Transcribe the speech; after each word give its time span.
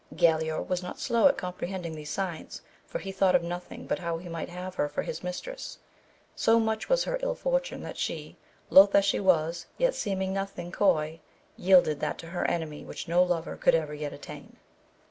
Galaor 0.15 0.67
was 0.67 0.81
not 0.81 0.99
slow 0.99 1.27
at 1.27 1.37
comprehending 1.37 1.93
these 1.93 2.09
signs, 2.09 2.63
for 2.87 2.97
he 2.97 3.11
thought 3.11 3.35
of 3.35 3.43
nothing 3.43 3.85
but 3.85 3.99
how 3.99 4.17
he 4.17 4.27
might 4.27 4.49
have 4.49 4.73
her 4.73 4.89
for 4.89 5.03
his 5.03 5.21
mistress; 5.23 5.77
so 6.35 6.65
such 6.65 6.89
was 6.89 7.03
her 7.03 7.19
ill 7.21 7.35
fortune 7.35 7.83
that 7.83 7.99
she, 7.99 8.35
loth 8.71 8.95
as 8.95 9.05
she 9.05 9.19
was, 9.19 9.67
yet 9.77 9.93
seeming 9.93 10.33
nothing 10.33 10.71
coy, 10.71 11.19
yielded 11.55 11.99
that 11.99 12.17
to 12.17 12.29
her 12.29 12.45
enemy 12.49 12.83
which 12.83 13.07
no 13.07 13.21
lover 13.21 13.55
could 13.55 13.75
ever 13.75 13.93
yet 13.93 14.11
attain. 14.11 14.55